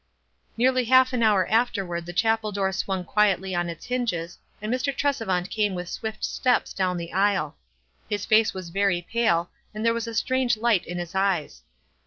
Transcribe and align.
Nearly 0.57 0.85
half 0.85 1.13
an 1.13 1.21
hour 1.21 1.47
afterward 1.47 2.07
the 2.07 2.11
chapel 2.11 2.51
door 2.51 2.71
swung 2.71 3.03
quietly 3.05 3.53
on 3.53 3.69
its 3.69 3.85
hinges, 3.85 4.39
and 4.59 4.73
Mr. 4.73 4.91
Tresevant 4.91 5.51
came 5.51 5.75
with 5.75 5.87
swift 5.89 6.25
steps 6.25 6.73
down 6.73 6.97
the 6.97 7.13
aisle; 7.13 7.55
his 8.09 8.25
face 8.25 8.51
was 8.51 8.69
very 8.69 9.05
pale, 9.07 9.51
and 9.75 9.85
there 9.85 9.93
was 9.93 10.07
a 10.07 10.15
strange 10.15 10.57
light 10.57 10.87
in 10.87 10.97
his 10.97 11.13
eyes. 11.13 11.61